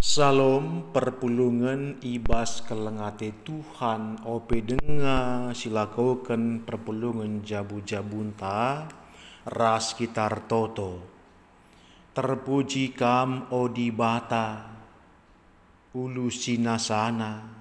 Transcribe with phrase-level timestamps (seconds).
[0.00, 4.24] Salam perpulungan ibas kelengate Tuhan.
[4.24, 8.88] Ope denga silakoken perpulungan jabu-jabunta
[9.44, 11.04] ras kitar toto.
[12.16, 14.72] Terpuji kam odi bata
[15.92, 17.60] ulu sinasana.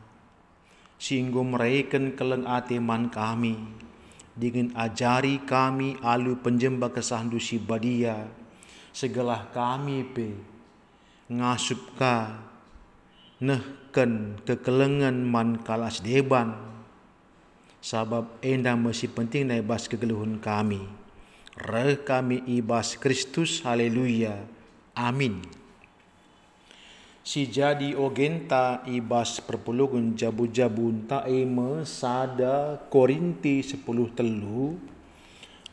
[0.95, 3.59] Singgo mereken kelengate man kami
[4.31, 8.31] dengan ajari kami alu penjembah kesahandu si badia.
[8.95, 10.48] Segelah kami pe
[11.29, 12.41] ngasup ka
[13.37, 16.57] nehken kekelengan man kalas deban.
[17.79, 20.83] Sabab enda masih penting na ibas kegeluhun kami.
[21.55, 24.35] Re kami ibas Kristus haleluya.
[24.97, 25.39] Amin.
[27.23, 33.85] Si jadi ogenta ibas perpuluhan jabu-jabun ta eme sada Korinti 10
[34.17, 34.81] telu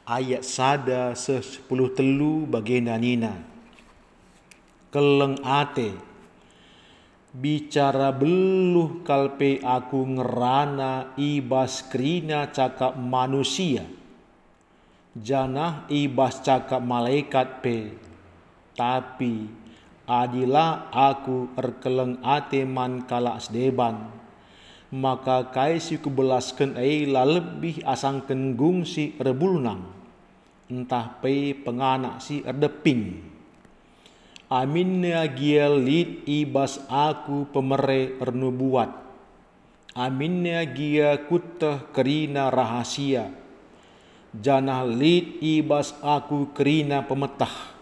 [0.05, 3.56] ayat sada se 10 telu bagenda nina
[4.97, 5.93] keleng ate.
[7.37, 13.85] Bicara beluh kalpe aku ngerana ibas krina cakap manusia.
[15.13, 17.93] Janah ibas cakap malaikat pe.
[18.73, 19.53] Tapi
[20.09, 24.01] adilah aku erkeleng ate man kala sedeban.
[24.97, 26.73] Maka kaisi kubelaskan
[27.13, 29.93] la lebih asangken gungsi rebulnang
[30.73, 33.36] entah pe penganak si erdeping
[34.47, 38.95] Aminnya gia lid ibas aku pemere pernubuat.
[39.91, 43.27] Aminnya gia kutah kerina rahasia.
[44.31, 47.75] Janah lid ibas aku kerina pemetah.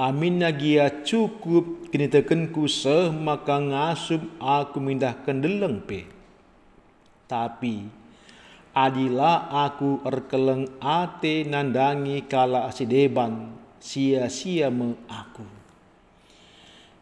[0.00, 6.08] Aminnya gia cukup kini tekenku seh maka ngasup aku mindahkan deleng pe.
[7.28, 7.84] Tapi
[8.72, 15.65] adilah aku erkeleng ate nandangi kala asideban sia-sia me aku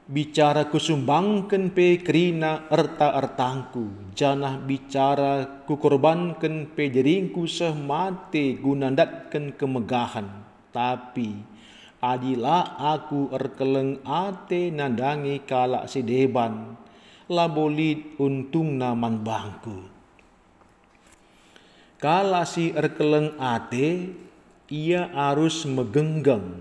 [0.04, 4.12] bicara kusumbangkan pe kerina erta ertangku.
[4.12, 10.28] Janah bicara kukorbankan pe jeringku seh mate gunandatkan kemegahan.
[10.68, 11.32] Tapi
[12.04, 16.76] adilah aku erkeleng ate nandangi kala sedeban.
[17.24, 19.88] Labolit untung naman bangku.
[21.96, 24.12] Kala si erkeleng ate
[24.68, 26.60] ia harus megenggam.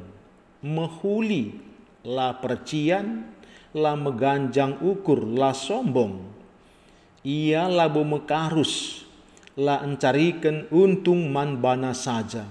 [0.63, 1.59] Mehuli
[2.07, 3.32] la percian
[3.73, 6.21] la meganjang ukur, la sombong.
[7.25, 9.01] Ia labu mekarus,
[9.57, 12.45] la encarikan untung man bana saja.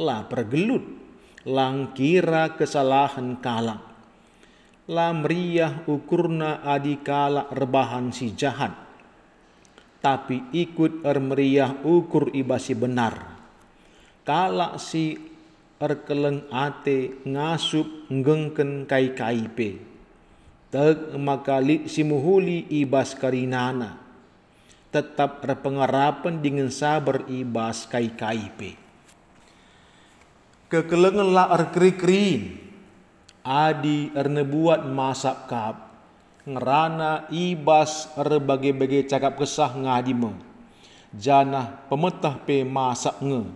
[0.00, 0.84] La pergelut,
[1.44, 3.84] lang kira kesalahan kalak.
[4.86, 8.72] La meriah ukurna adikala rebahan si jahat.
[9.98, 13.34] Tapi ikut er meriah ukur ibasi benar.
[14.22, 15.18] Kalak si
[15.82, 19.50] erkeleng ate ngasup ngengken kai kai
[20.72, 23.98] tag makali simuhuli ibas karinana
[24.90, 28.74] tetap repengarapan dengan sabar ibas kai kaipe
[30.66, 31.94] kekelengan la erkri
[33.46, 35.76] adi ernebuat masak kap.
[36.46, 40.30] Ngerana ibas erbagai-bagai cakap kesah ngadima
[41.10, 43.50] janah pemetah pe masak nge.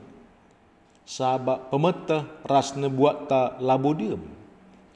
[1.06, 4.22] Sabab pemetah ras nebuat ta labu diem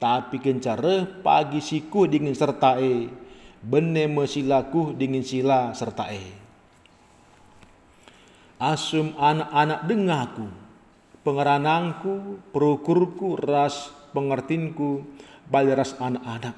[0.01, 3.07] tapi kencara pagi siku dengan serta e
[3.63, 6.45] bene mesilaku dengan sila serta e
[8.59, 10.47] asum anak-anak dengaku
[11.25, 15.03] pengeranangku perukurku ras pengertinku
[15.51, 16.55] ras anak-anak.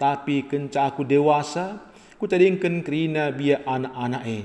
[0.00, 1.78] Tapi kenca aku dewasa
[2.18, 4.40] ku tadingkan kerina biar anak-anak e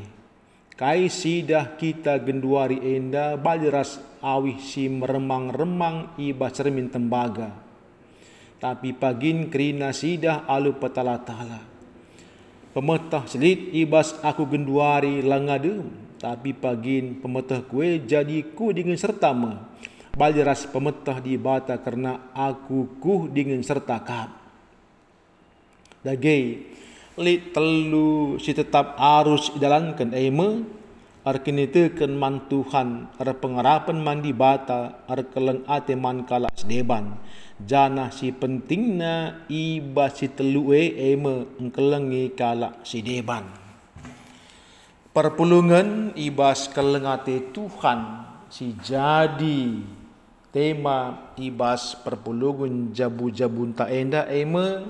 [0.78, 3.34] kai sidah kita genduari enda
[3.74, 7.67] ras awih si meremang-remang iba cermin tembaga
[8.58, 11.62] tapi pagin kerina sidah alu petala tala.
[12.74, 15.90] Pemetah selit ibas aku genduari langadum,
[16.22, 19.66] tapi pagin pemetah kue jadi ku dengan serta ma.
[20.18, 24.30] Baljeras pemetah di bata karena aku ku dengan serta kap.
[26.02, 26.74] Dagay,
[27.18, 30.66] lit telu si tetap arus idalankan eme,
[31.26, 37.18] arkini teken man Tuhan, ar pengarapan mandi bata, ar keleng ate man kalas deban
[37.62, 43.46] jana si pentingna iba si telue eme engkelengi kala si deban.
[45.16, 49.82] Perpulungan ibas kelengate Tuhan si jadi.
[50.54, 54.90] Tema ibas perpulungan jabu-jabun tak enda eme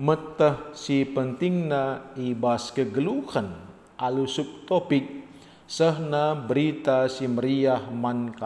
[0.00, 3.54] metah si pentingna ibas kegeluhan
[3.94, 5.23] alu subtopik
[5.64, 8.36] sehna berita si meriah man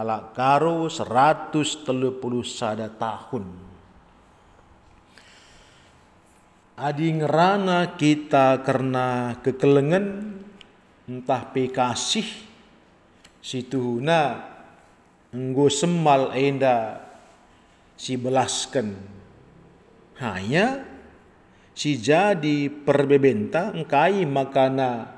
[0.88, 3.68] seratus telu puluh sada tahun.
[6.78, 10.38] adi ngerana kita karena kekelengan
[11.10, 12.26] entah pe kasih
[13.42, 14.46] situhuna
[15.34, 17.02] enggo semal enda
[17.98, 18.94] si belaskan
[20.22, 20.86] hanya
[21.74, 25.17] si jadi perbebenta engkai makana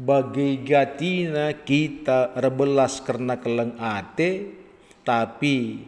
[0.00, 4.48] bagi gatina kita rebelas karena keleng ate
[5.04, 5.84] tapi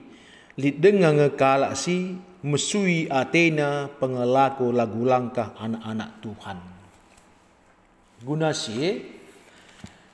[0.61, 2.13] lid dengan ngekala si
[2.45, 6.59] mesui atena pengelaku lagu langkah anak-anak Tuhan.
[8.21, 9.01] Guna si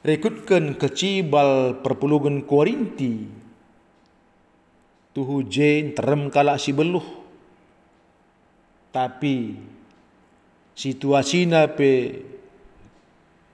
[0.07, 3.27] rekutkan kecibal perpuluhan Korinti
[5.11, 7.05] tuhu jen terem kala si beluh
[8.95, 9.59] tapi
[10.79, 11.93] situasi pe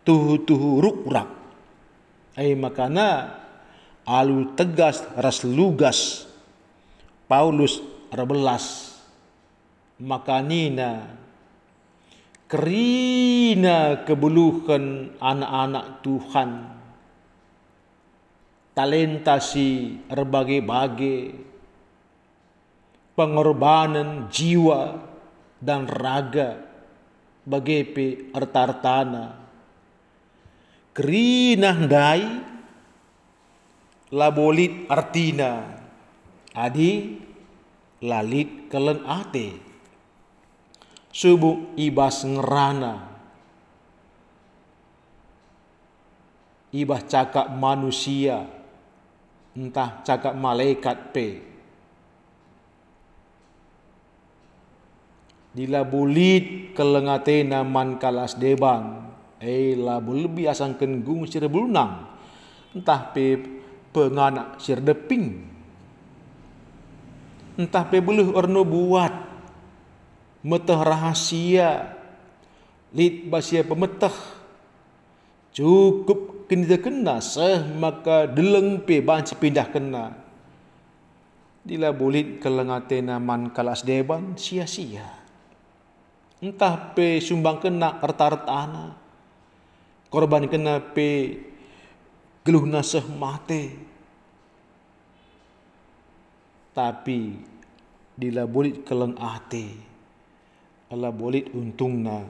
[0.05, 1.29] tuhu-tuhu rukrak.
[2.37, 3.41] Ay makana
[4.05, 6.29] alu tegas ras lugas.
[7.25, 7.81] Paulus
[8.13, 8.93] rebelas.
[9.97, 11.09] Makanina
[12.45, 16.51] kerina kebuluhan anak-anak Tuhan.
[18.75, 21.19] Talenta si berbagai-bagai
[23.15, 24.99] pengorbanan jiwa
[25.63, 26.59] dan raga.
[27.45, 29.44] Bagi artartana
[30.95, 32.23] Kerina dai
[34.15, 35.83] labolit artina.
[36.55, 37.19] Adi
[38.07, 39.59] lalit kelen ate.
[41.11, 43.11] Subuh ibas ngerana.
[46.71, 48.47] Ibas cakap manusia
[49.55, 51.29] entah cakap malaikat pe.
[55.55, 62.07] Dila bulit kelengatena man kalas deban eh la lebih asang kenggung sir bulunang.
[62.75, 63.39] Entah pe
[63.95, 65.47] penganak sir deping.
[67.55, 69.15] Entah pe buluh orno buat.
[70.45, 71.95] Metah rahasia.
[72.95, 74.15] Lit basia pemetah
[75.55, 80.15] cukup kini kena seh maka deleng pe banci pindah kena.
[81.65, 85.07] Dila bulit kelengatena man kalas deban sia-sia.
[86.45, 88.53] Entah pe sumbang kena kerta-kerta
[90.15, 91.43] korban kena pe
[92.47, 93.75] geluh nasah mate.
[96.71, 97.35] Tapi
[98.15, 99.75] dila bolit keleng ate
[100.91, 102.23] ala bolit untungna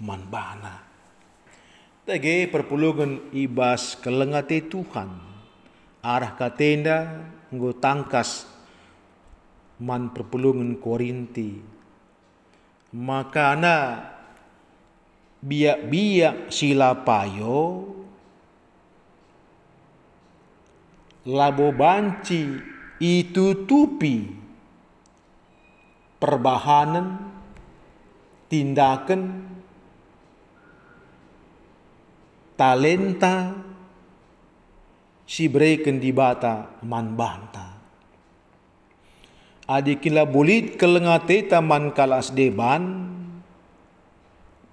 [0.00, 0.86] manbana
[2.06, 5.10] Tege perpuluhan ibas kelengate Tuhan.
[6.06, 8.46] Arah katenda nggo tangkas
[9.82, 11.58] man perpuluhan Korinti.
[12.94, 14.06] Makana
[15.42, 17.92] biak-biak sila payo
[21.26, 22.56] labo banci
[23.02, 24.30] itu tupi
[26.16, 27.20] perbahanan
[28.46, 29.42] tindakan
[32.56, 33.52] talenta
[35.26, 37.74] si breken di bata man banta.
[39.66, 43.15] Adikila bulit kelengate taman kalas deban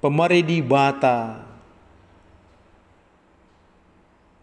[0.03, 1.39] pemari di bata.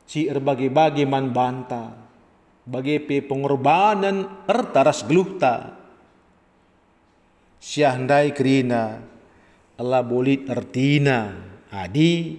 [0.09, 2.09] Si erbagi-bagi man banta.
[2.65, 5.75] Bagi pe pengorbanan ertaras geluhta
[7.61, 8.97] siandai kerina
[9.77, 11.49] Allah bolit ertina.
[11.71, 12.37] Adi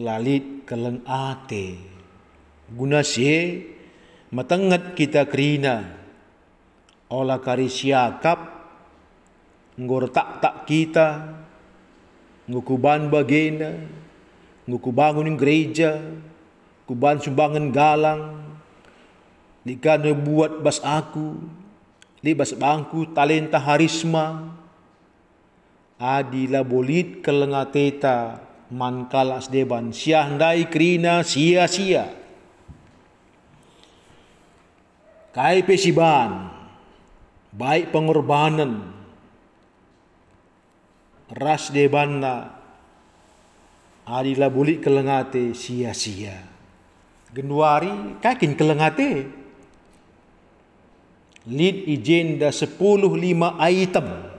[0.00, 1.76] lalit keleng ate.
[2.72, 3.28] Guna si
[4.32, 5.82] matengat kita kerina.
[7.06, 8.38] Olah kari siakap
[9.78, 11.35] ngor tak tak kita
[12.46, 13.74] ngukuban bagena,
[14.66, 15.98] ngukubangun gereja,
[16.86, 18.22] kuban sumbangan galang,
[19.66, 21.38] dikana buat bas aku,
[22.22, 24.54] di bas bangku talenta harisma,
[25.98, 28.42] adila bolit kelengateta
[29.50, 32.10] deban siandai krina sia-sia.
[35.30, 36.48] Kai pesiban,
[37.52, 38.95] baik pengorbanan,
[41.36, 42.56] ras de banna
[44.08, 46.40] adila bulik kelengate sia-sia.
[47.36, 49.28] Genuari kakin kelengate.
[51.46, 54.34] Lid agenda sepuluh lima item.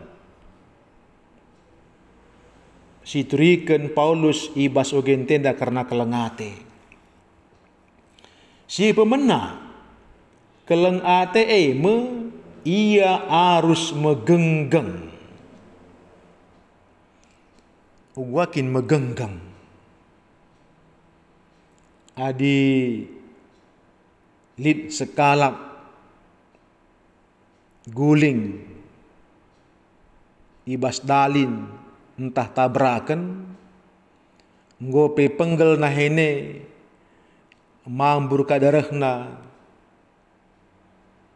[3.07, 6.51] Siturikan Paulus ibas ogentenda karena kelengate.
[8.67, 9.63] Si pemenang
[10.67, 12.27] kelengate eh me
[12.67, 15.06] ia harus megenggeng
[18.21, 19.37] wakin megenggam.
[22.17, 23.05] Adi
[24.57, 25.53] lid sekalap.
[27.87, 28.67] Guling.
[30.67, 31.71] Ibas dalin
[32.19, 33.47] entah tabrakan
[34.81, 36.65] ngope penggel nahene.
[37.87, 39.39] Mambur kadarahna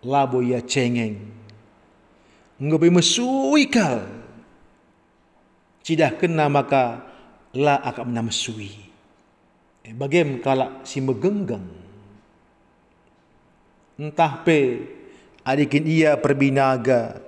[0.04, 1.32] labo ya cengeng.
[2.60, 4.21] Ngope mesuikal
[5.82, 7.04] cidah kena maka
[7.58, 8.72] la akan menamsui.
[9.82, 11.82] Eh, bagem kala si megenggang
[14.02, 14.82] entah pe
[15.46, 17.22] adikin ia perbinaga.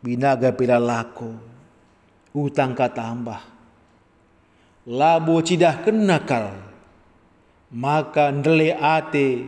[0.00, 1.36] Binaga pila lako
[2.32, 3.38] utang ka tambah.
[4.88, 6.56] Labo cidah kenakal
[7.68, 9.46] maka ndele ate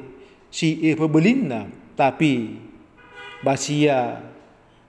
[0.53, 1.67] si e pebelina.
[1.97, 2.61] Tapi
[3.41, 4.21] basia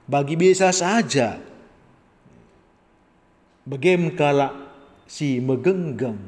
[0.04, 1.40] bagi biasa saja
[3.64, 4.52] bagem kala
[5.08, 6.20] si megenggam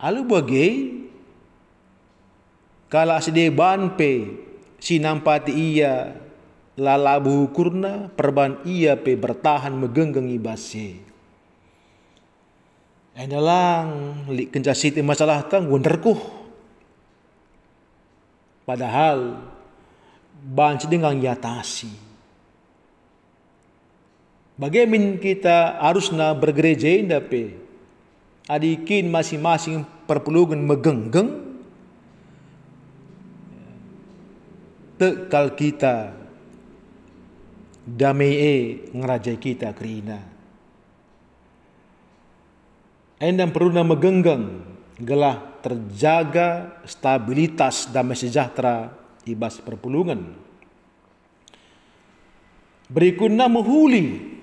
[0.00, 1.04] alu bagai
[2.94, 3.50] Kala sede
[3.98, 4.12] pe
[4.78, 6.14] si nampati ia
[6.78, 11.02] lalabu kurna perban ia pe bertahan megenggeng ibase.
[13.18, 16.14] Enalang li kencasiti masalah tang wonderku.
[18.62, 19.42] Padahal
[20.30, 21.90] ban sedenggang yatasi.
[24.54, 27.58] Bagaimana kita harusna bergereja indah pe?
[28.46, 31.42] Adikin masing-masing perpuluhan megenggeng
[34.94, 36.14] tekal kita
[37.82, 38.56] damai e
[38.94, 40.22] ngerajai kita kerina.
[43.18, 44.62] Endam perlu nama genggang
[45.00, 48.92] gelah terjaga stabilitas damai sejahtera
[49.26, 50.36] ibas perpulungan.
[52.86, 54.33] Berikutnya menghuli.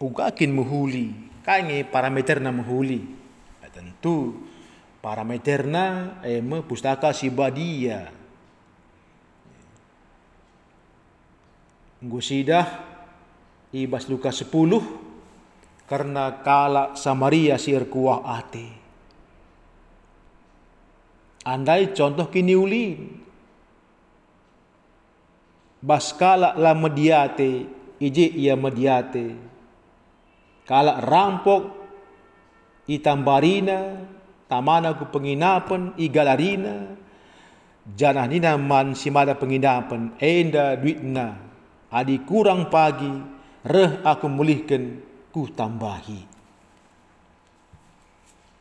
[0.00, 1.12] Ugakin menghuli.
[1.44, 3.20] Kange parameter na menghuli.
[3.70, 4.42] Tentu
[4.98, 8.10] parameter na eh, pustaka sibadia.
[12.00, 12.66] Gusidah
[13.76, 14.50] ibas Lukas 10
[15.84, 18.72] karena kala Samaria sir kuah ate.
[21.44, 23.20] Andai contoh kini ulin.
[25.80, 27.64] Bas kala la mediate,
[27.96, 29.49] ije ia mediate.
[30.70, 31.66] Kala rampok
[32.86, 34.06] itambarina,
[34.46, 36.94] tamana ku penginapan, igalarina,
[37.98, 41.42] janah nina man simada penginapan, enda duitna,
[41.90, 43.10] adi kurang pagi
[43.66, 45.02] reh aku mulihkan
[45.34, 46.22] ku tambahi.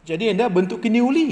[0.09, 1.29] Jadi anda bentuk kini uli.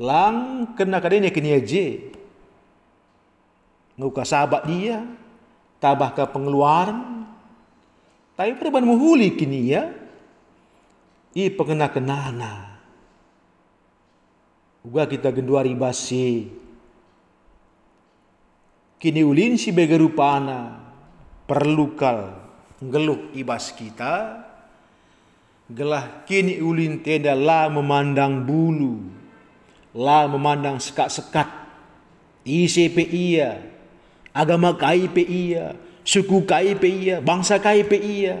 [0.00, 2.16] Lang kena kadene kini aje
[4.00, 5.04] nguka sahabat dia
[5.76, 7.21] tabah ke pengeluaran
[8.34, 9.92] tapi perban muhuli kini ya
[11.36, 12.72] i pengena kenana
[14.82, 16.50] Uga kita genduari basi.
[18.98, 20.78] Kini ulin si begerupana
[21.46, 22.34] perlukal
[22.82, 24.42] ngeluh ibas kita.
[25.70, 29.06] Gelah kini ulin tenda la memandang bulu
[29.94, 31.62] la memandang sekat-sekat.
[32.42, 33.62] ICP iya
[34.34, 38.38] agama KIP iya suku KIP iya bangsa KIP iya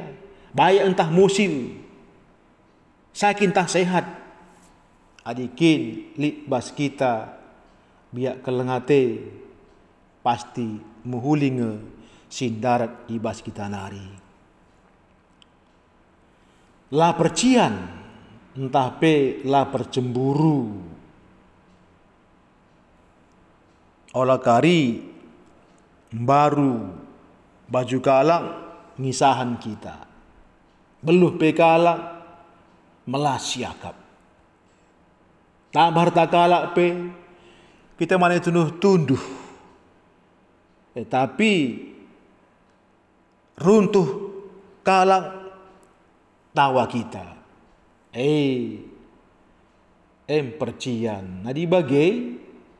[0.52, 1.78] baik entah musim
[3.14, 4.06] sakit entah sehat
[5.22, 6.10] adikin
[6.46, 7.38] bas kita
[8.12, 9.22] biak kelengate
[10.22, 12.02] pasti muhulinge
[12.32, 14.08] sindarat ibas kita nari.
[16.96, 17.74] La percian
[18.56, 20.60] entah pe la percemburu.
[24.12, 25.00] Olah kari
[26.12, 27.01] baru
[27.68, 28.42] baju kalak
[28.98, 30.06] ngisahan kita.
[31.02, 31.98] Beluh pe kalak
[33.06, 33.58] melas.
[35.72, 36.86] Tak harta kalak pe
[37.98, 39.42] kita mana tunuh tunduh
[40.92, 41.52] tetapi
[43.56, 44.08] runtuh
[44.84, 45.52] kalang
[46.52, 47.40] tawa kita.
[48.12, 48.76] Eh,
[50.28, 51.48] em percian.
[51.48, 52.10] Nadi bagai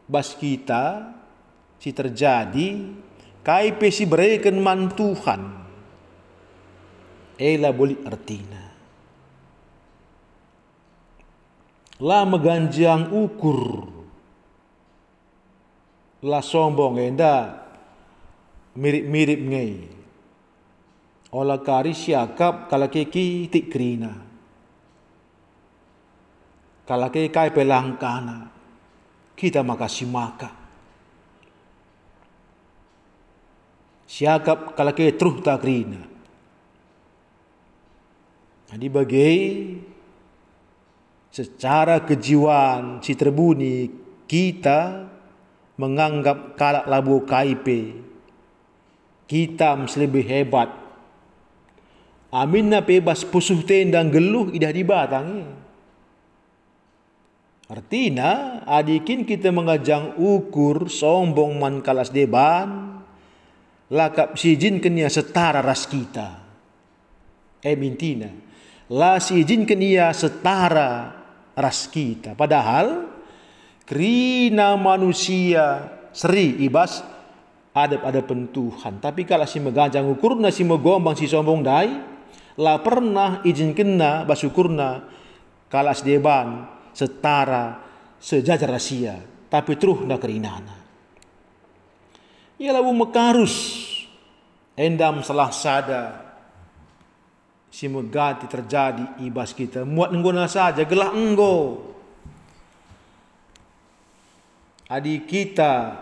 [0.04, 1.08] bas kita
[1.80, 2.68] si terjadi
[3.42, 5.42] kai pesi bereken mantuhan.
[7.36, 8.62] Ela boleh artina.
[12.02, 13.90] La meganjang ukur.
[16.22, 17.66] La sombong enda
[18.78, 19.74] mirip-mirip ngai.
[21.34, 24.12] Ola kari siakap kala keki tik krina.
[26.86, 28.50] Kala ke kai pelangkana.
[29.34, 30.61] Kita makasih maka.
[34.12, 36.04] Siakap kala ke truh tak krina.
[38.68, 39.36] Jadi bagai
[41.32, 43.88] secara kejiwaan si terbuni
[44.28, 45.08] kita
[45.80, 47.96] menganggap kalak labu kaipe
[49.24, 50.68] Kita mesti lebih hebat.
[52.28, 55.44] Amin na bebas pusuh tendang geluh idah dibatangi.
[57.72, 63.00] Artinya, adikin kita mengajang ukur sombong man kalas deban,
[63.92, 66.40] lakap sijin kenia setara ras kita.
[67.62, 68.32] Eh mintina,
[68.90, 71.12] la sijin kenia setara
[71.52, 72.32] ras kita.
[72.32, 73.06] Padahal,
[73.84, 77.04] kerina manusia seri ibas
[77.76, 78.98] ada ada pentuhan.
[78.98, 81.92] Tapi kalau si megajang ukurna si megombang si sombong dai,
[82.58, 85.08] la pernah izin kena basukurna
[85.72, 87.80] kalas deban setara
[88.20, 89.16] sejajar rahasia
[89.48, 90.81] tapi terus nak kerinana
[92.62, 93.82] ialah mekarus
[94.78, 96.04] endam salah sada.
[97.72, 99.82] Si megati terjadi ibas kita.
[99.82, 101.88] Muat enggona saja gelah enggo.
[104.92, 105.96] Adik kita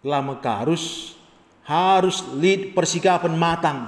[0.00, 1.12] lama karus
[1.68, 3.80] harus lead persikapan matang.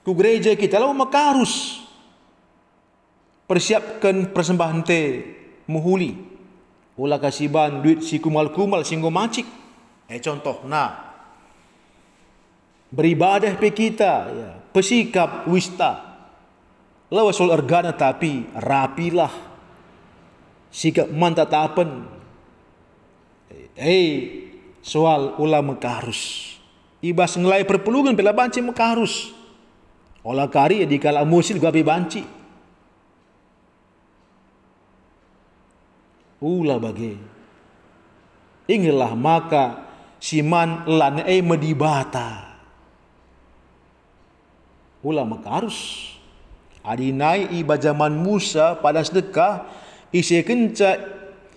[0.00, 1.84] Ku gereja kita lama makarus
[3.44, 5.02] persiapkan persembahan te
[5.68, 6.16] muhuli.
[6.96, 9.44] Ulah kasiban duit si kumal kumal singgo macik
[10.08, 11.12] eh contoh nah.
[12.94, 14.50] Beribadah pe kita ya.
[14.70, 16.14] Pesikap wista.
[17.10, 19.32] Sol ergana tapi rapilah.
[20.70, 22.10] Sikap mantap tapen
[23.74, 24.46] eh
[24.82, 26.54] soal ulama karus
[27.04, 29.36] ibas ngelai perpulungan pela banci mekarus.
[30.24, 32.24] Olah kari di kala musil gua banci.
[36.40, 37.12] Ula bagi.
[38.64, 39.83] Ingilah maka
[40.24, 42.56] siman lan e medibata
[45.04, 46.08] ula maka harus.
[46.84, 49.64] Adinai iba zaman Musa pada sedekah
[50.12, 51.00] isi kenca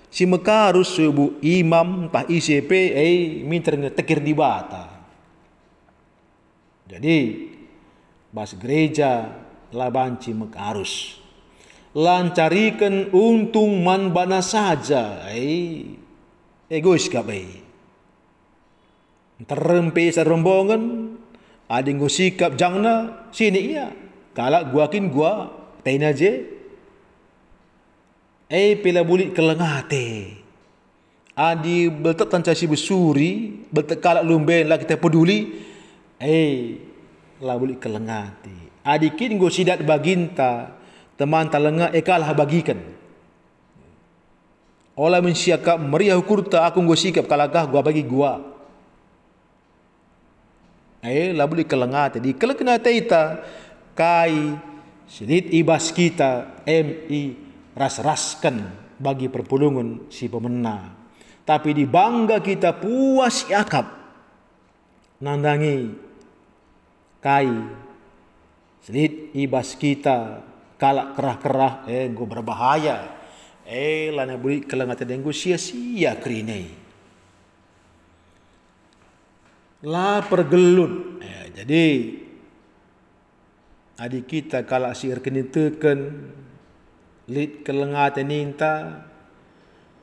[0.07, 4.87] si mekarus subu imam tah isi pe eh minter tekir di bata.
[6.87, 7.17] Jadi
[8.31, 9.27] bas gereja
[9.75, 11.19] labanci mekarus
[11.91, 15.83] lancarikan untung man bana saja ai
[16.71, 17.66] egois ka bai
[19.45, 21.13] terempe rombongan
[21.67, 23.91] ada ngo sikap jangna sini iya.
[24.33, 25.51] Kalak gua kin gua
[25.83, 26.45] tain aja.
[28.47, 30.39] Eh pila bulit kelengate
[31.37, 35.67] adi beltet tancasi besuri beltet kalak lumben lah kita peduli.
[36.17, 36.81] Eh
[37.43, 40.73] lah bulit kelengate adikin go sidat baginta
[41.19, 42.79] teman talenga ekalah bagikan.
[44.97, 48.56] Olah mensiakap meriah kurta aku nggo sikap kalagah gua bagi gua.
[51.07, 53.39] Eh la boleh kelengat di kelekna taita
[53.95, 54.53] kai
[55.07, 57.23] silit ibas kita MI
[57.71, 58.67] ras-raskan
[58.99, 60.91] bagi perpulungan si pemena.
[61.47, 63.87] Tapi di bangga kita puas yakap
[65.23, 65.95] nandangi
[67.23, 67.49] kai
[68.83, 70.43] silit ibas kita
[70.75, 73.15] kalak kerah-kerah eh go berbahaya.
[73.67, 76.76] Eh lana beri kelengat denggu sia-sia kerinai
[79.85, 81.85] la pergelut eh, jadi
[84.01, 86.33] adik kita kalak sihir kini teken
[87.29, 89.05] lit kelengat ninta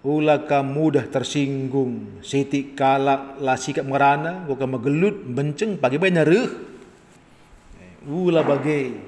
[0.04, 2.20] ulaka mudah tersinggung.
[2.20, 6.48] Siti kalak la sikap merana bukan megelut benceng pagi banyak reh
[8.04, 9.00] ula bagai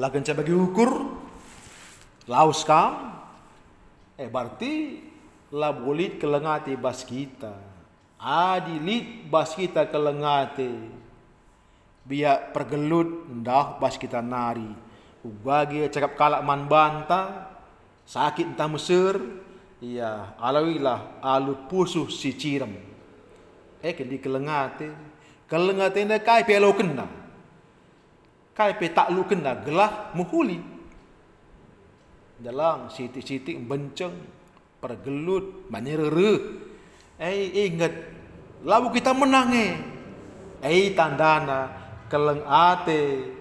[0.00, 1.12] lagan saya bagi ukur
[2.24, 3.20] laus kam
[4.16, 5.04] eh berarti
[5.52, 7.73] la bolit kelengati bas kita
[8.24, 10.72] adi lit bas kita kelengati
[12.08, 14.72] biar pergelut dah bas kita nari.
[15.24, 17.52] Ubagi cakap kalak man banta
[18.08, 19.16] sakit entah mesir
[19.80, 22.72] iya alawilah alu pusuh si ciram
[23.80, 24.88] eh kendi kelengati
[25.48, 27.04] kelengati ndak kai pelo kena.
[28.54, 30.62] Kai pe tak lu kena gelah muhuli.
[32.38, 34.14] Dalam sitik-sitik benceng
[34.78, 36.32] pergelut manirere
[37.18, 38.13] eh ingat
[38.64, 39.52] lalu kita menang
[40.64, 41.68] eh tandana
[42.08, 43.32] keleng ate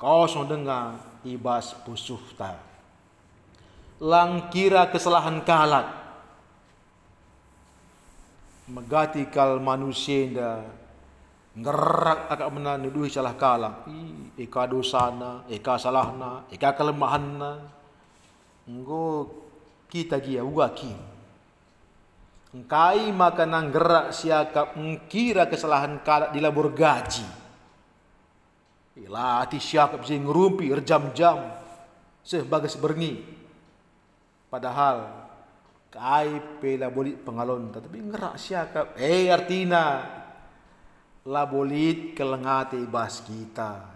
[0.00, 2.58] kosong dengar ibas pusuh ta.
[4.02, 5.86] Lang kira kesalahan kalak
[8.66, 10.64] megati kal manusia
[11.52, 13.84] ngerak agak mena nuduh salah kalah
[14.40, 17.62] ika dosana ika salahna ika kelemahanna.
[18.66, 19.28] Engko
[19.86, 21.11] kita gia ugaki
[22.52, 27.24] engkai maka nang gerak siakap mengkira kesalahan kalah di labur gaji.
[29.08, 31.48] Ila hati siakap si ngerumpi erjam-jam
[32.20, 33.24] sebagai seberni
[34.52, 35.08] padahal
[35.88, 39.00] kai pela bolit pengalon tapi ngerak siakap.
[39.00, 40.04] Eh artina
[41.24, 43.90] la bolit kelengate bas kita.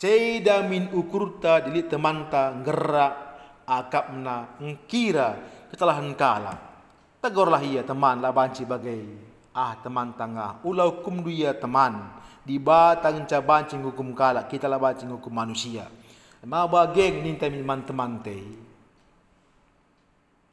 [0.00, 3.14] Ceda min ukurta dili temanta gerak
[3.68, 5.28] akapna ngkira
[5.68, 6.73] ketelahan kala.
[7.24, 9.00] Tegurlah ia teman la banci bagai
[9.56, 14.76] ah teman tangah ulau kum dia teman di batang ca banci hukum kala kita la
[14.76, 15.88] banci hukum manusia.
[16.44, 18.36] Ma bageng ninta min man teman te.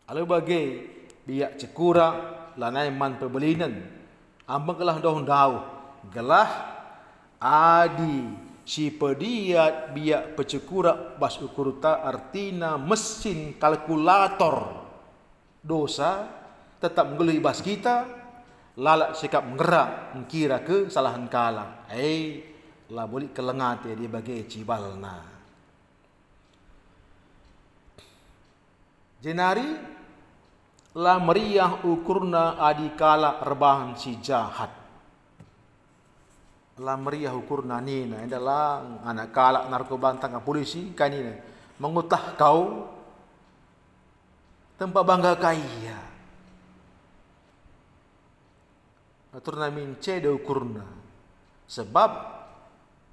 [0.08, 0.88] Alu bagai
[1.28, 2.08] biak cekura
[2.56, 3.76] lanai man pebelinan.
[4.48, 5.54] Ambang kelah doh dau
[6.08, 6.48] gelah
[7.36, 8.32] adi
[8.64, 14.88] si pediat biak pecekura bas ukurta artina mesin kalkulator
[15.60, 16.41] dosa
[16.82, 18.10] tetap menggului bas kita
[18.82, 22.52] lalak sikap menggerak mengkira ke salahan kala eh
[22.92, 25.24] lah boleh kelengat ya dia bagi cibalna.
[29.22, 29.70] Jenari
[30.98, 34.76] la meriah ukurna adikala rebahan si jahat.
[36.82, 41.38] La meriah ukur nanina adalah anak kalak narkoba tangga polisi kanina
[41.78, 42.90] mengutah kau
[44.82, 46.11] tempat bangga kaya
[49.32, 50.84] atur namin ce de ukurna
[51.68, 52.12] sebab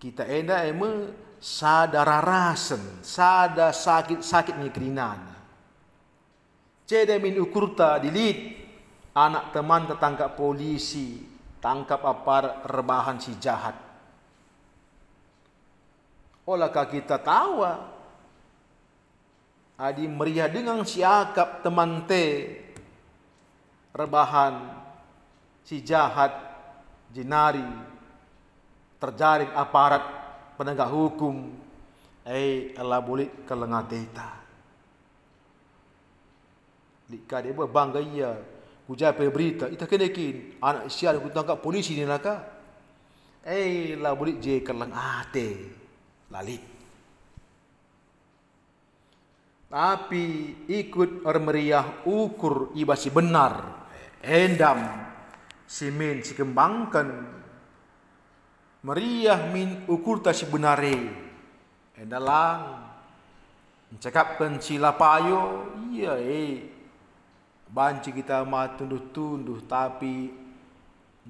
[0.02, 5.38] kita enda eme sadar rasen sada sakit sakit ni kerinana
[6.88, 8.66] ce de min ukurta dilit.
[9.18, 11.18] Anak teman tetangga polisi
[11.58, 13.74] tangkap apa rebahan si jahat.
[16.46, 17.66] Olahkah kita tahu
[19.74, 22.46] adi meriah dengan siakap teman te
[23.90, 24.77] rebahan
[25.68, 26.32] si jahat
[27.12, 27.60] jinari
[28.96, 30.00] terjaring aparat
[30.56, 31.52] penegak hukum
[32.24, 34.40] eh Allah boleh kelengateta.
[37.08, 38.32] Dika dia bangga ia
[38.88, 42.40] Hujai pe berita, ita kena kin anak sial aku tangkap polisi ni naka.
[43.44, 45.48] Eh, lah boleh je kelang ate.
[46.32, 46.64] Lalit.
[49.68, 50.24] Tapi
[50.72, 53.84] ikut meriah ukur ibasi benar.
[54.24, 55.07] Endam
[55.68, 57.36] simin si kembangkan.
[58.88, 61.28] Meriah min ukur ta si benare.
[62.00, 62.88] Endalang
[63.92, 66.64] mencakapkan sila payo, iya eh.
[67.68, 70.32] Banci kita ma tunduh-tunduh tapi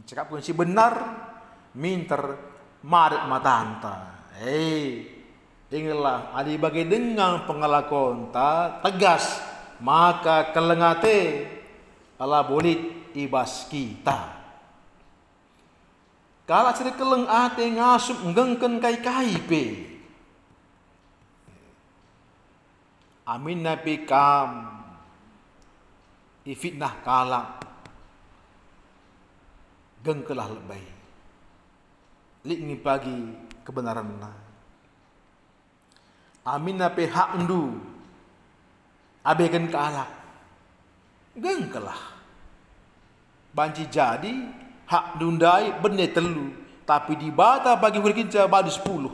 [0.06, 0.94] cakap si benar
[1.74, 2.38] minter
[2.86, 5.18] marit matanta eh
[5.68, 9.42] ingatlah adi bagi dengan pengalakon ta tegas
[9.82, 11.50] maka kelengate
[12.18, 14.38] ala bolit ibas kita.
[16.48, 19.64] Kalau cerita keleng ate ngasup ngengken kai kai pe
[23.28, 24.80] amin nabi kam.
[26.48, 27.60] Ifitnah kalah
[30.00, 30.80] gengkelah lebay.
[32.48, 34.32] Lik pagi kebenaran na.
[36.48, 37.76] Amin ape hak ndu.
[39.20, 40.08] Abaikan kalah
[41.36, 42.17] gengkelah
[43.52, 44.32] banci jadi
[44.88, 46.52] hak dundai benda telu
[46.88, 49.12] tapi di bata bagi berkinca badu sepuluh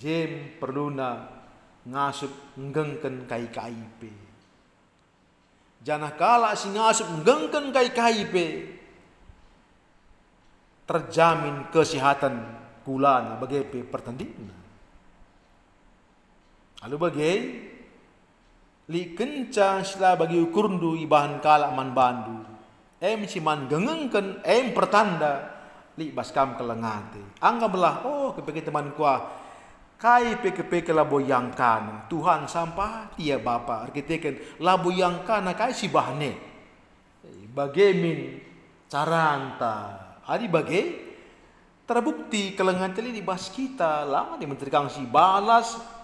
[0.00, 1.28] jem perlu na
[1.88, 3.48] ngasup ngengken kai
[4.00, 4.28] pe
[5.78, 8.46] Janah kala si ngasup menggengken kai pe.
[10.88, 12.34] Terjamin kesehatan
[12.82, 14.58] kulana bagi pe pertandingan.
[16.84, 17.32] Lalu bagi
[18.88, 22.40] li kencang sila bagi ukurndu ibahan kala man bandu.
[22.98, 25.48] Em si man gengengken em pertanda
[26.00, 27.20] li baskam kelengate.
[27.38, 29.38] Anggaplah oh kepeke teman kuah
[29.98, 32.06] Kai peke-peke labo yang kana.
[32.06, 33.82] Tuhan sampah dia bapa.
[33.90, 36.38] Arkiteken labo yang kana kai si bahne.
[37.50, 38.38] Bagaimana
[38.86, 39.76] cara anta.
[40.22, 40.84] Adi bagai
[41.82, 45.97] terbukti kelengan teli di bas kita lama di menteri si balas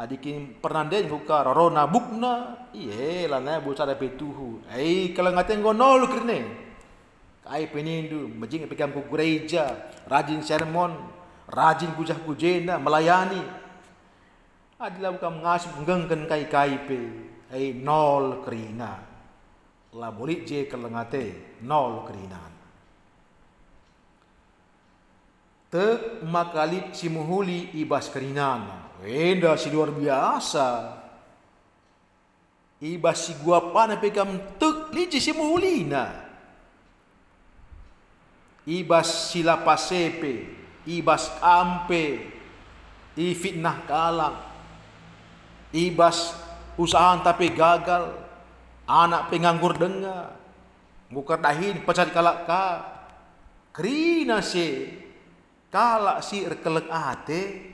[0.00, 2.32] adikin pernah den buka rorona bukna
[2.72, 6.40] iye lana bu sada petuhu ai kelengaten gonol krene
[7.44, 10.96] kai penindu majing pegang ku gereja rajin sermon
[11.50, 13.42] rajin kujah kujena melayani.
[14.80, 17.00] Adalah bukan mengasuh menggengkan kai kai pe
[17.52, 18.96] ai nol kerina
[19.92, 22.40] la boleh je kelengate nol kerina
[25.68, 25.86] te
[26.24, 30.98] makalit si muhuli ibas kerinan enda si luar biasa.
[32.80, 36.30] Ibas si gua pana pekam tek liji si muhulina
[38.70, 40.46] ibas si lapasepe
[40.88, 42.24] ibas ampe
[43.16, 44.36] i fitnah kalang.
[45.70, 46.34] Ibas
[46.74, 48.10] usaha tapi gagal,
[48.88, 50.34] anak penganggur dengar,
[51.12, 52.64] bukan dahin pecat kalak ka,
[53.70, 54.90] kerina si,
[55.70, 57.69] kalak si erkelek ate,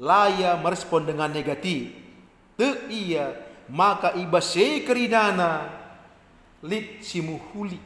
[0.00, 1.92] laya merespon dengan negatif,
[2.56, 3.32] te iya
[3.72, 5.70] maka iba se kerinana
[6.62, 7.78] lit simuhuli.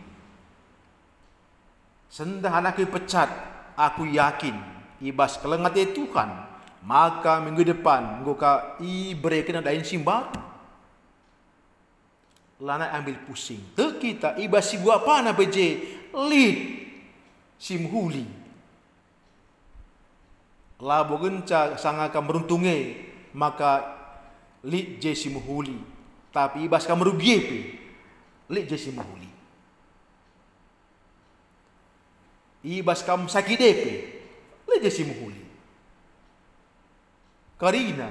[2.11, 3.31] Sendah anak pecat,
[3.79, 4.55] aku yakin
[5.01, 6.51] ibas kelengate Tuhan.
[6.81, 10.33] Maka minggu depan engkau ka i bereken ada simbar
[12.57, 13.61] lana ambil pusing.
[13.77, 15.77] Te kita iba si gua apa na beje
[16.13, 16.57] lid
[17.61, 18.40] simhuli
[20.81, 22.97] labo genca sanga ka meruntunge
[23.37, 23.85] maka
[24.65, 25.77] lid je simhuli
[26.35, 27.61] tapi ibas ka merugi pe
[28.51, 29.31] lid je simhuli
[32.65, 33.95] ibas kam sakit depe
[34.69, 35.51] lid je simhuli
[37.61, 38.09] Karina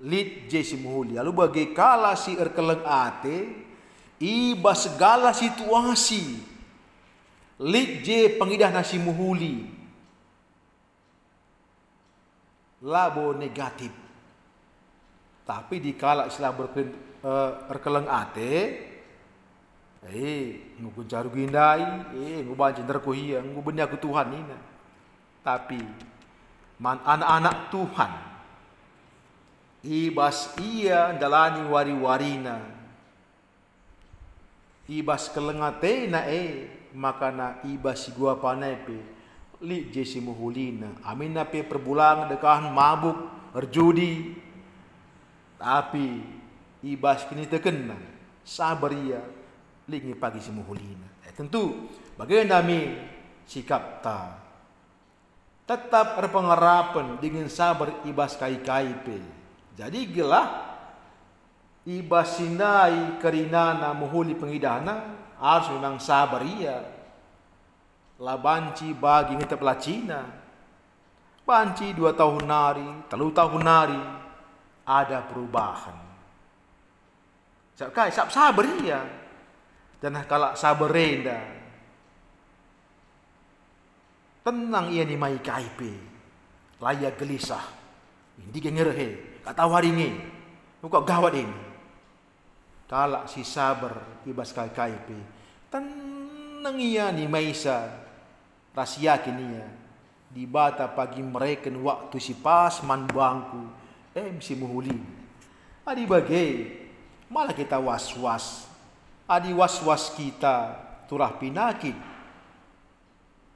[0.00, 1.20] lit jesi muhuli.
[1.20, 3.68] Lalu bagi kala si erkeleng ate
[4.16, 6.40] iba segala situasi.
[7.60, 9.79] Lit je pengidah nasi muhuli
[12.84, 13.92] labo negatif.
[15.44, 16.88] Tapi di kala istilah berken,
[17.26, 18.54] uh, ate
[20.00, 21.84] eh nguku jaru gindai
[22.16, 24.58] eh nguku banci terkuhia nguku benda ku Tuhan ini.
[25.44, 25.80] Tapi
[26.80, 28.12] man anak-anak Tuhan
[29.84, 32.80] ibas ia jalani wari-warina.
[34.90, 36.66] Ibas kelengate na e
[36.96, 39.19] makana ibas gua panepe
[39.64, 43.16] li jesi muhulina amin na pe perbulang dekahan mabuk
[43.52, 44.36] berjudi
[45.60, 46.24] tapi
[46.86, 47.96] ibas kini tekena
[48.40, 49.20] sabar ia
[49.90, 52.80] li pagi si muhulina eh, tentu bagaimana mi
[53.50, 54.38] sikap ta.
[55.66, 59.18] Tetap berpengarapan dengan sabar ibas kai-kai pe
[59.78, 60.48] jadi gelah
[61.88, 66.99] iba sinai kerinana muhuli pengidana harus memang sabar ia.
[68.20, 70.20] La banci bagi ngita pelacina.
[71.40, 74.00] Banci dua tahun nari, telu tahun nari
[74.86, 75.98] ada perubahan.
[77.74, 79.00] Sakai sab sabar ia.
[80.00, 81.40] Dan kalau sabar renda
[84.40, 85.92] tenang ia ni mai kaipe.
[86.80, 87.64] Layak gelisah.
[88.40, 90.08] Ini gengerehe kata hari ini
[90.84, 91.58] muka gawat ini
[92.88, 95.16] talak si sabar ibas kai kai pe
[95.72, 98.09] tenang ia ni maisa
[98.74, 99.66] rasia kini ya
[100.30, 103.66] di bata pagi mereka waktu si pas man bangku.
[104.14, 104.94] Eh si muhuli.
[105.82, 106.50] Adi bagai
[107.26, 108.70] malah kita was was
[109.26, 110.86] adi was was kita.
[111.10, 111.98] Turah pinakit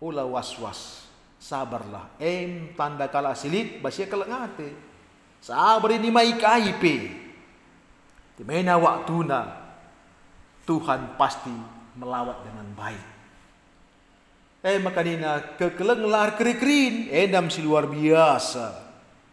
[0.02, 1.06] ula was was
[1.38, 2.10] sabarlah.
[2.18, 4.94] Em tanda kala silit basia kelengate
[5.44, 6.32] Sabar ini mai.
[8.34, 8.80] Di mana
[9.28, 9.40] na
[10.64, 11.52] Tuhan pasti
[12.00, 13.13] melawat dengan baik.
[14.64, 18.72] Eh makanina kekeleng lar kerikrin endam si luar biasa.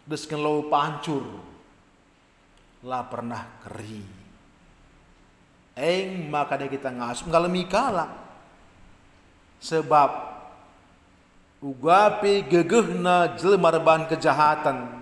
[0.03, 1.23] Desken lo pancur.
[2.83, 4.03] La pernah keri.
[5.79, 8.11] Eng makanya kita ngasuh ngalami kalah.
[9.63, 10.11] Sebab
[11.63, 13.71] ugape gegehna jelma
[14.11, 14.99] kejahatan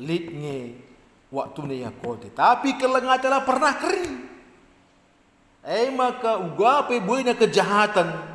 [0.00, 0.80] litnge
[1.28, 2.32] waktu ni ya kote.
[2.32, 4.16] Tapi kelengah telah pernah kering.
[5.60, 8.33] Eh maka ugape buihnya kejahatan.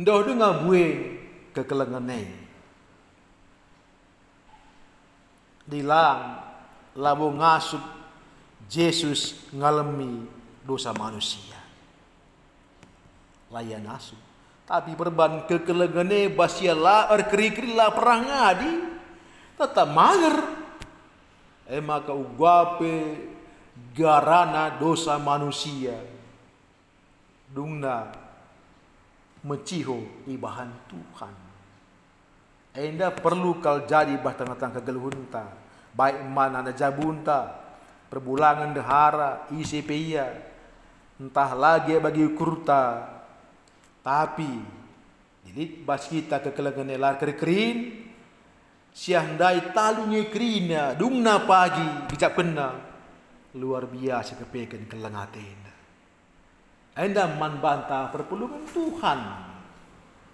[0.00, 1.20] Ndoh dengar buih
[1.52, 2.24] ke kelengan ni.
[5.68, 6.40] Dilang
[6.96, 7.84] labu ngasup
[8.70, 10.24] Yesus ngalami
[10.64, 11.58] dosa manusia.
[13.52, 14.16] Layan asup.
[14.64, 18.74] Tapi perban kekelengane basia la er keri-keri la perang ngadi.
[19.60, 20.36] Tetap mager
[21.68, 23.28] e maka ugape
[23.92, 25.98] garana dosa manusia
[27.50, 28.19] dungna
[29.46, 31.34] meciho ibahan Tuhan.
[32.70, 35.44] Enda perlu kal jadi bah tengah-tengah kegeluhunta.
[35.90, 37.50] Baik mana ada jabunta
[38.06, 40.26] perbulangan dehara ICPIA
[41.18, 43.10] entah lagi bagi kurta.
[44.00, 44.52] Tapi
[45.44, 48.08] dilit bas kita kekelangan elar kerin
[48.90, 52.74] Siandai talunya kerina dungna pagi bijak kena
[53.54, 55.69] luar biasa kepekan kelengatin.
[56.94, 59.18] Anda man bantah perpulungan Tuhan.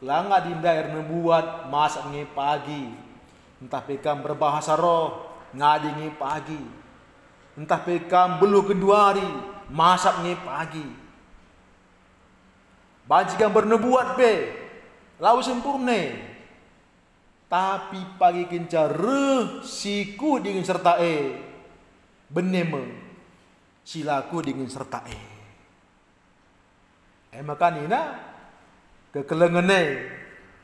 [0.05, 2.92] Langa dindair membuat masak nge pagi.
[3.61, 6.62] Entah pekam berbahasa roh ngadi nge pagi.
[7.57, 9.25] Entah pekam belu keduari
[9.73, 10.88] masak nge pagi.
[13.09, 14.35] Bajikan bernebuat be.
[15.16, 16.37] Lau sempurne
[17.47, 18.90] tapi pagi kencar
[19.62, 21.38] siku dengan serta e
[22.27, 22.90] beneme
[23.87, 25.36] silaku dengan serta eh.
[27.37, 28.16] Eh maka nina
[29.12, 30.09] kekelengene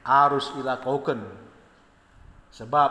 [0.09, 1.21] harus ilakukan.
[2.49, 2.91] Sebab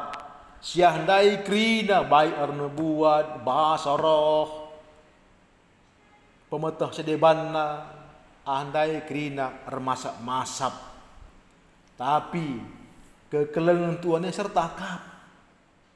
[0.61, 4.69] siahdai krina baik arna buat bahasa roh.
[6.45, 7.89] Pemetah sedebanna
[8.45, 10.77] andai krina remasak masap.
[11.97, 12.61] Tapi
[13.33, 15.01] kekelengan tuannya serta kap.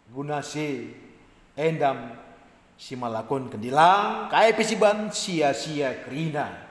[0.09, 0.89] Guna si
[1.53, 2.17] endam
[2.81, 6.64] si malakon kendilang kai pesiban sia-sia krina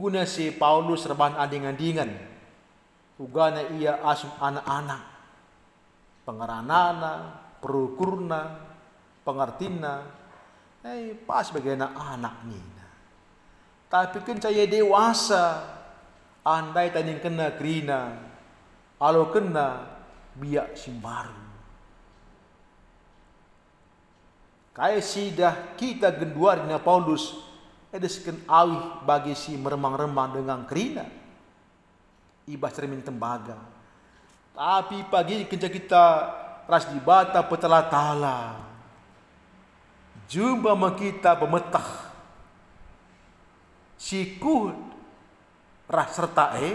[0.00, 2.08] guna si Paulus reban anding-andingan
[3.20, 5.04] ugana ia asum anak-anak
[6.24, 7.12] pengeranana
[7.60, 8.64] perukurna
[9.20, 10.20] pengertina
[10.80, 12.34] Eh, pas sebagai anak-anak.
[13.90, 15.76] Tapi kan saya dewasa.
[16.40, 18.16] Andai tadi kena kerina.
[18.96, 19.84] Kalau kena
[20.40, 21.36] biak simbaru.
[24.72, 27.49] Kaya sidah kita genduar dengan Paulus.
[27.90, 31.02] Sekian awih bagi si meremang-remang dengan kerina.
[32.46, 33.58] Ibas cermin tembaga.
[34.54, 36.04] Tapi pagi kerja kita
[36.70, 38.62] ras di bata petala-tala.
[40.30, 42.10] Jumpa kita pemetah
[43.98, 44.70] siku
[45.90, 46.70] rah serta e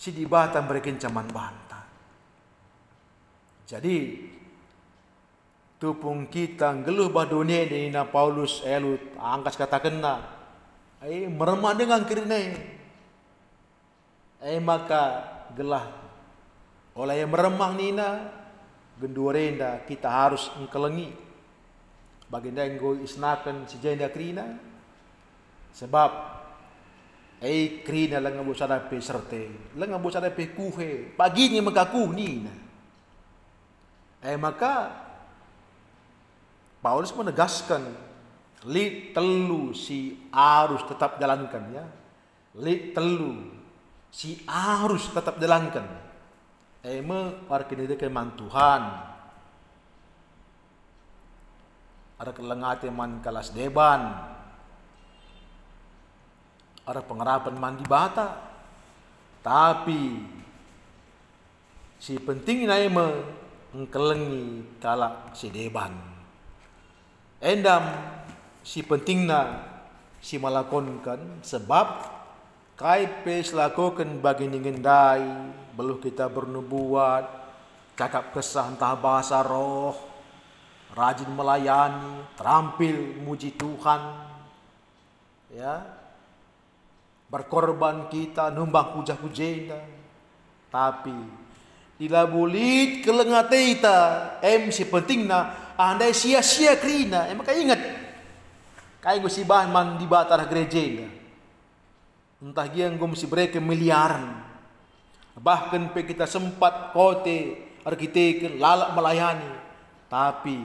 [0.00, 1.28] si dibata mereka caman.
[3.68, 3.96] Jadi
[5.82, 10.22] tupung kita ngeluh badunia ini na Paulus elut angkas kata kena.
[11.02, 12.54] Eh meremah dengan kirine.
[14.38, 15.26] Eh maka
[15.58, 15.90] gelah.
[16.94, 18.08] Oleh yang meremah nina
[18.94, 21.10] gendurenda kita harus engkelengi.
[22.30, 24.46] Baginda enggo isnakan si jenda krina
[25.74, 26.10] sebab
[27.42, 31.10] ai krina lang ngabu sana pe serte lang ngabu sana pe kuhe.
[31.18, 32.54] Pagi ni makaku ni na.
[34.22, 35.01] Eh maka
[36.82, 37.94] Paulus menegaskan
[38.66, 41.86] li telu si harus tetap jalankan ya
[42.58, 43.54] li telu
[44.10, 45.86] si harus tetap jalankan
[46.82, 48.82] Eme parkinide ke man Tuhan.
[52.18, 54.02] Ada kelengate man kalas deban.
[56.82, 58.34] Ada pengerapan man di bata.
[59.46, 60.02] Tapi
[62.02, 63.06] si penting na eme
[63.78, 66.11] ngkelengi kala si deban.
[67.42, 67.90] Endam
[68.62, 69.66] si penting na
[70.22, 72.06] si malakonkan sebab
[72.78, 75.26] kai pes lakukan bagi ningendai
[75.74, 77.26] belum kita bernubuat,
[77.98, 79.98] cakap kesah entah bahasa roh,
[80.94, 84.02] rajin melayani, terampil muji Tuhan,
[85.50, 85.82] ya,
[87.26, 89.82] berkorban kita numbang puja pujenda,
[90.70, 91.16] tapi
[91.98, 93.98] bila bulit kelengat kita,
[94.42, 97.80] em si pentingna, andai sia-sia krina, em maka ingat,
[99.00, 101.08] kayak gue si bahan man di batar gereja,
[102.42, 103.26] entah dia gue mesti
[103.60, 104.52] miliaran,
[105.32, 107.56] Bahkan pe kita sempat kote
[107.88, 109.52] arkitek lalak melayani.
[110.12, 110.60] Tapi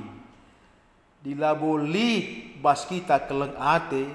[1.23, 2.11] dilaboli
[2.59, 4.11] bas kita keleng ate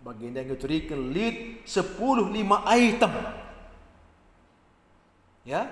[0.00, 3.12] baginda yang turikan lead sepuluh lima item.
[5.44, 5.68] Ya.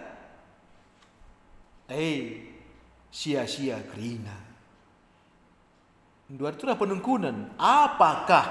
[1.89, 2.52] Eh,
[3.13, 4.33] sia-sia kerina.
[6.33, 7.53] Dua itu penungkunan.
[7.61, 8.49] Apakah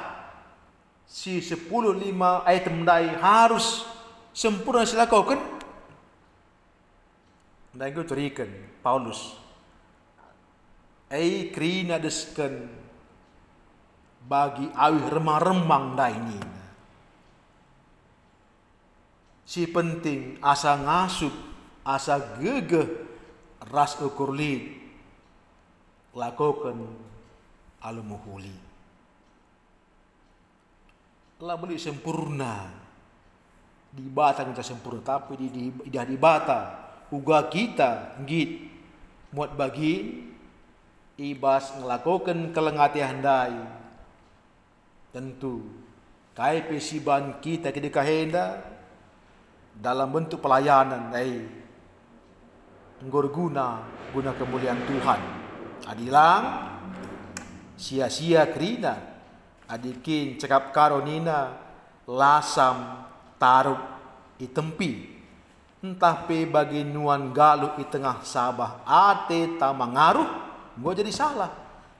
[1.09, 3.81] si sepuluh lima item dai harus
[4.29, 5.41] sempurna sila kau kan?
[7.73, 8.51] Dan itu terikan
[8.85, 9.33] Paulus.
[11.09, 12.69] Ei krina desken
[14.21, 16.39] bagi awih remang-remang dah ini.
[19.41, 21.33] Si penting asa ngasup,
[21.83, 23.00] asa gegeh
[23.69, 24.81] ras ukur lid
[26.17, 26.81] lakukan
[27.83, 28.55] alumuhuli.
[31.41, 32.81] Lah beli sempurna.
[33.91, 36.59] Di bata kita sempurna tapi di di di, di bata
[37.11, 38.71] uga kita git.
[39.31, 40.27] Muat bagi
[41.19, 43.55] ibas ngelakukan kelengati handai.
[45.11, 45.67] Tentu
[46.31, 48.63] kai pesiban kita ke henda
[49.75, 51.60] dalam bentuk pelayanan ai
[53.05, 53.81] ngor guna
[54.13, 55.21] kemuliaan Tuhan.
[55.89, 56.43] Adilang
[57.79, 59.09] sia-sia kerina.
[59.71, 61.55] Adikin cakap karonina
[62.03, 63.07] lasam
[63.39, 63.79] taruh
[64.37, 65.21] i tempi.
[65.81, 70.27] Entah pe bagi nuan galu i tengah sabah ate ta mangaruh
[70.77, 71.49] gua jadi salah.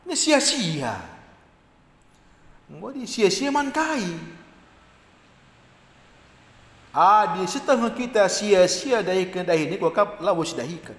[0.06, 0.94] Ini sia-sia.
[2.72, 3.72] Gua di sia-sia man
[6.92, 10.96] ah di setengah kita sia-sia dahi dahi ini gua kap lawas dahikan.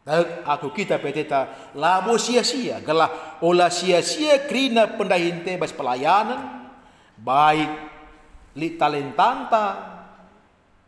[0.00, 2.80] Tak aku kita peteta labo sia-sia.
[2.80, 6.72] Gelah olah sia-sia krina pendahinte bas pelayanan
[7.20, 7.70] baik
[8.56, 9.66] li talentanta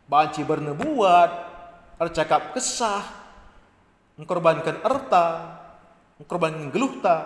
[0.09, 1.31] banci bernebuat
[2.01, 3.05] ercakap kesah
[4.17, 5.27] mengkorbankan erta
[6.17, 7.17] mengkorbankan geluhta.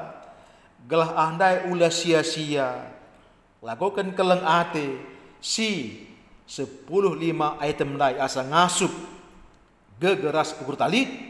[0.88, 2.91] Gelah andai ulah sia-sia
[3.63, 4.99] lakukan keleng ate
[5.39, 6.03] si
[6.48, 8.89] sepuluh lima item dai asa ngasup
[10.00, 11.28] gegeras ukur talit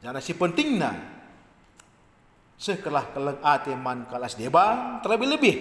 [0.00, 0.92] Jangan si pentingnya
[2.60, 5.56] sekelah keleng ate man kalas deba terlebih-lebih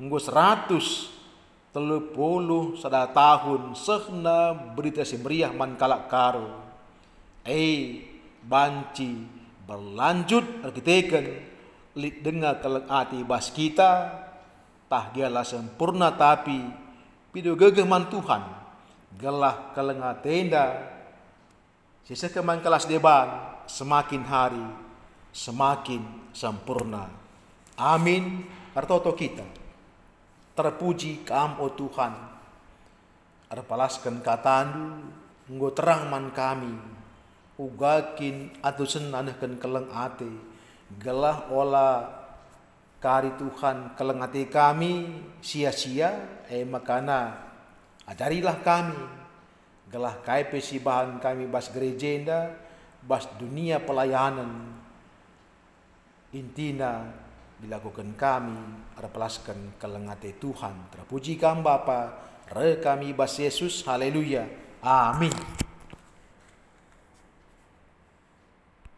[0.00, 1.12] nggo seratus
[1.76, 6.64] telu puluh sada tahun sehna berita si meriah man kalak karo.
[7.44, 8.00] Eh
[8.40, 9.12] banci
[9.68, 11.26] berlanjut arkiteken
[12.00, 13.92] lit dengar keleng ate bas kita
[14.88, 16.85] tah dialah sempurna tapi
[17.36, 18.40] pido gegeh man Tuhan
[19.20, 20.88] gelah keleng tenda
[22.08, 23.28] sisa keman kelas deban
[23.68, 24.86] semakin hari
[25.36, 27.12] semakin sempurna.
[27.76, 28.48] Amin.
[28.72, 29.44] Kartoto kita.
[30.56, 32.12] Terpuji kam o Tuhan.
[33.52, 35.04] Arpalaskan katandu
[35.52, 36.72] nggo terang man kami.
[37.60, 40.28] Ugakin atau senanahkan keleng ate.
[40.96, 42.15] Gelah ola
[43.00, 47.46] kari Tuhan keleng ate kami sia-sia eh makana
[48.08, 49.00] ajarilah kami.
[49.86, 50.50] Gelah kai
[50.82, 52.50] bahan kami bas gerejenda
[53.06, 54.74] bas dunia pelayanan.
[56.34, 57.06] Intina
[57.62, 58.58] dilakukan kami
[58.98, 60.90] repelaskan kelengate Tuhan.
[60.90, 62.18] Terpuji kami Bapa
[62.50, 63.86] re kami bas Yesus.
[63.86, 64.50] Haleluya.
[64.82, 65.65] Amin